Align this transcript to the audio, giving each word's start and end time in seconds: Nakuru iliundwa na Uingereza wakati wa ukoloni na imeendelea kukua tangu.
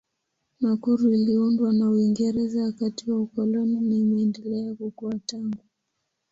Nakuru 0.61 1.13
iliundwa 1.13 1.73
na 1.73 1.89
Uingereza 1.89 2.63
wakati 2.63 3.11
wa 3.11 3.19
ukoloni 3.19 3.81
na 3.81 3.95
imeendelea 3.95 4.75
kukua 4.75 5.19
tangu. 5.25 5.63